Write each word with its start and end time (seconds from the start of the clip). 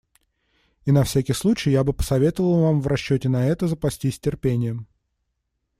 И 0.85 0.91
на 0.91 1.03
всякий 1.03 1.33
случай 1.33 1.69
я 1.69 1.83
бы 1.83 1.93
посоветовал 1.93 2.59
вам 2.63 2.81
в 2.81 2.87
расчете 2.87 3.29
на 3.29 3.45
это 3.45 3.67
запастись 3.67 4.19
терпением. 4.19 4.87